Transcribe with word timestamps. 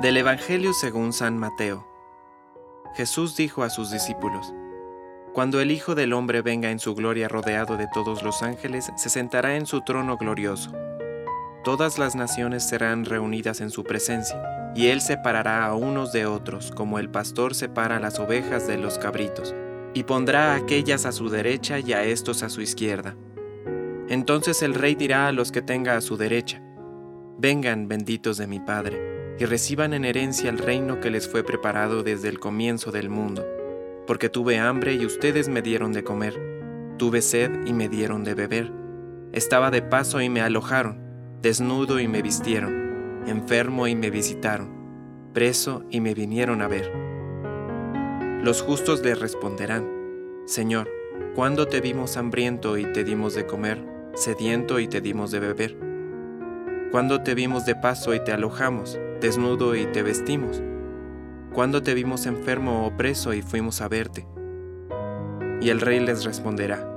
Del 0.00 0.16
Evangelio 0.16 0.74
según 0.74 1.12
San 1.12 1.36
Mateo. 1.36 1.84
Jesús 2.94 3.36
dijo 3.36 3.64
a 3.64 3.68
sus 3.68 3.90
discípulos, 3.90 4.54
Cuando 5.32 5.60
el 5.60 5.72
Hijo 5.72 5.96
del 5.96 6.12
Hombre 6.12 6.40
venga 6.40 6.70
en 6.70 6.78
su 6.78 6.94
gloria 6.94 7.26
rodeado 7.26 7.76
de 7.76 7.88
todos 7.92 8.22
los 8.22 8.44
ángeles, 8.44 8.92
se 8.96 9.10
sentará 9.10 9.56
en 9.56 9.66
su 9.66 9.80
trono 9.80 10.16
glorioso. 10.16 10.70
Todas 11.64 11.98
las 11.98 12.14
naciones 12.14 12.62
serán 12.62 13.06
reunidas 13.06 13.60
en 13.60 13.70
su 13.70 13.82
presencia, 13.82 14.70
y 14.76 14.86
él 14.86 15.00
separará 15.00 15.66
a 15.66 15.74
unos 15.74 16.12
de 16.12 16.26
otros, 16.26 16.70
como 16.70 17.00
el 17.00 17.10
pastor 17.10 17.56
separa 17.56 17.98
las 17.98 18.20
ovejas 18.20 18.68
de 18.68 18.78
los 18.78 18.98
cabritos, 18.98 19.52
y 19.94 20.04
pondrá 20.04 20.52
a 20.52 20.58
aquellas 20.58 21.06
a 21.06 21.12
su 21.12 21.28
derecha 21.28 21.80
y 21.80 21.92
a 21.92 22.04
estos 22.04 22.44
a 22.44 22.50
su 22.50 22.60
izquierda. 22.60 23.16
Entonces 24.08 24.62
el 24.62 24.74
rey 24.74 24.94
dirá 24.94 25.26
a 25.26 25.32
los 25.32 25.50
que 25.50 25.60
tenga 25.60 25.96
a 25.96 26.00
su 26.00 26.16
derecha, 26.16 26.62
Vengan 27.40 27.88
benditos 27.88 28.36
de 28.36 28.46
mi 28.46 28.60
Padre 28.60 29.17
y 29.38 29.44
reciban 29.44 29.94
en 29.94 30.04
herencia 30.04 30.50
el 30.50 30.58
reino 30.58 31.00
que 31.00 31.10
les 31.10 31.28
fue 31.28 31.44
preparado 31.44 32.02
desde 32.02 32.28
el 32.28 32.40
comienzo 32.40 32.90
del 32.90 33.08
mundo. 33.08 33.46
Porque 34.06 34.28
tuve 34.28 34.58
hambre 34.58 34.94
y 34.94 35.06
ustedes 35.06 35.48
me 35.48 35.62
dieron 35.62 35.92
de 35.92 36.02
comer, 36.02 36.94
tuve 36.98 37.22
sed 37.22 37.66
y 37.66 37.72
me 37.72 37.88
dieron 37.88 38.24
de 38.24 38.34
beber, 38.34 38.72
estaba 39.32 39.70
de 39.70 39.82
paso 39.82 40.20
y 40.20 40.28
me 40.28 40.40
alojaron, 40.40 40.98
desnudo 41.40 42.00
y 42.00 42.08
me 42.08 42.22
vistieron, 42.22 43.22
enfermo 43.26 43.86
y 43.86 43.94
me 43.94 44.10
visitaron, 44.10 45.30
preso 45.32 45.84
y 45.90 46.00
me 46.00 46.14
vinieron 46.14 46.62
a 46.62 46.68
ver. 46.68 46.90
Los 48.42 48.62
justos 48.62 49.02
le 49.02 49.14
responderán, 49.14 49.86
Señor, 50.46 50.88
¿cuándo 51.34 51.66
te 51.66 51.80
vimos 51.80 52.16
hambriento 52.16 52.78
y 52.78 52.90
te 52.92 53.04
dimos 53.04 53.34
de 53.34 53.46
comer, 53.46 53.84
sediento 54.14 54.80
y 54.80 54.88
te 54.88 55.00
dimos 55.00 55.30
de 55.30 55.40
beber? 55.40 55.87
¿Cuándo 56.90 57.22
te 57.22 57.34
vimos 57.34 57.66
de 57.66 57.74
paso 57.74 58.14
y 58.14 58.20
te 58.20 58.32
alojamos? 58.32 58.98
desnudo 59.20 59.74
y 59.74 59.86
te 59.86 60.02
vestimos? 60.02 60.62
cuando 61.52 61.82
te 61.82 61.92
vimos 61.92 62.26
enfermo 62.26 62.86
o 62.86 62.96
preso 62.96 63.34
y 63.34 63.42
fuimos 63.42 63.80
a 63.80 63.88
verte? 63.88 64.26
Y 65.60 65.70
el 65.70 65.80
rey 65.80 65.98
les 65.98 66.24
responderá, 66.24 66.88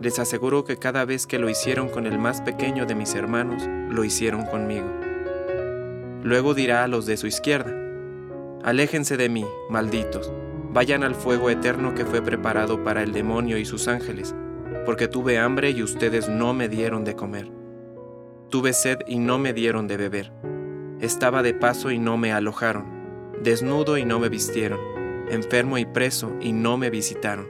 les 0.00 0.18
aseguro 0.18 0.64
que 0.64 0.78
cada 0.78 1.04
vez 1.04 1.26
que 1.26 1.38
lo 1.38 1.50
hicieron 1.50 1.90
con 1.90 2.06
el 2.06 2.18
más 2.18 2.40
pequeño 2.40 2.86
de 2.86 2.94
mis 2.94 3.14
hermanos, 3.14 3.68
lo 3.90 4.04
hicieron 4.04 4.46
conmigo. 4.46 4.88
Luego 6.22 6.54
dirá 6.54 6.84
a 6.84 6.88
los 6.88 7.04
de 7.04 7.18
su 7.18 7.26
izquierda, 7.26 7.70
aléjense 8.64 9.16
de 9.18 9.28
mí, 9.28 9.44
malditos, 9.68 10.32
vayan 10.72 11.02
al 11.02 11.14
fuego 11.14 11.50
eterno 11.50 11.94
que 11.94 12.06
fue 12.06 12.22
preparado 12.22 12.82
para 12.82 13.02
el 13.02 13.12
demonio 13.12 13.58
y 13.58 13.66
sus 13.66 13.88
ángeles, 13.88 14.34
porque 14.86 15.06
tuve 15.06 15.38
hambre 15.38 15.70
y 15.70 15.82
ustedes 15.82 16.28
no 16.30 16.54
me 16.54 16.68
dieron 16.68 17.04
de 17.04 17.14
comer. 17.14 17.57
Tuve 18.50 18.72
sed 18.72 18.98
y 19.06 19.18
no 19.18 19.38
me 19.38 19.52
dieron 19.52 19.88
de 19.88 19.96
beber 19.96 20.32
estaba 21.00 21.42
de 21.42 21.54
paso 21.54 21.90
y 21.90 21.98
no 21.98 22.16
me 22.16 22.32
alojaron, 22.32 22.84
desnudo 23.42 23.98
y 23.98 24.04
no 24.04 24.18
me 24.18 24.28
vistieron, 24.28 24.80
enfermo 25.30 25.78
y 25.78 25.84
preso 25.84 26.34
y 26.40 26.52
no 26.52 26.76
me 26.76 26.90
visitaron. 26.90 27.46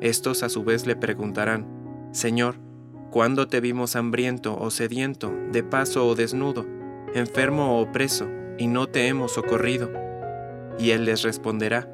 Estos 0.00 0.42
a 0.42 0.48
su 0.48 0.62
vez 0.62 0.86
le 0.86 0.96
preguntarán, 0.96 1.66
Señor, 2.12 2.56
¿cuándo 3.10 3.48
te 3.48 3.60
vimos 3.60 3.96
hambriento 3.96 4.58
o 4.58 4.70
sediento, 4.70 5.32
de 5.52 5.62
paso 5.62 6.06
o 6.06 6.14
desnudo, 6.14 6.66
enfermo 7.14 7.80
o 7.80 7.90
preso, 7.92 8.28
y 8.58 8.66
no 8.66 8.86
te 8.88 9.08
hemos 9.08 9.32
socorrido? 9.32 9.90
Y 10.78 10.90
él 10.90 11.06
les 11.06 11.22
responderá, 11.22 11.88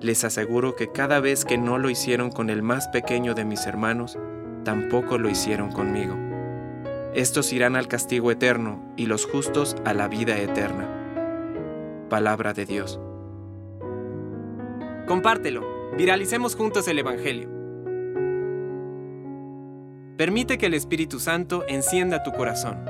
les 0.00 0.24
aseguro 0.24 0.74
que 0.74 0.90
cada 0.90 1.20
vez 1.20 1.44
que 1.44 1.58
no 1.58 1.78
lo 1.78 1.90
hicieron 1.90 2.30
con 2.30 2.50
el 2.50 2.62
más 2.62 2.88
pequeño 2.88 3.34
de 3.34 3.44
mis 3.44 3.66
hermanos, 3.66 4.18
tampoco 4.64 5.18
lo 5.18 5.28
hicieron 5.28 5.70
conmigo. 5.70 6.29
Estos 7.14 7.52
irán 7.52 7.74
al 7.74 7.88
castigo 7.88 8.30
eterno 8.30 8.80
y 8.96 9.06
los 9.06 9.26
justos 9.26 9.74
a 9.84 9.94
la 9.94 10.06
vida 10.06 10.38
eterna. 10.38 10.88
Palabra 12.08 12.52
de 12.52 12.66
Dios. 12.66 13.00
Compártelo. 15.08 15.66
Viralicemos 15.96 16.54
juntos 16.54 16.86
el 16.86 17.00
Evangelio. 17.00 17.48
Permite 20.16 20.56
que 20.56 20.66
el 20.66 20.74
Espíritu 20.74 21.18
Santo 21.18 21.64
encienda 21.66 22.22
tu 22.22 22.30
corazón. 22.30 22.84